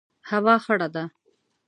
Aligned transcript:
هوا 0.29 0.55
خړه 0.63 0.87
ده 0.93 1.03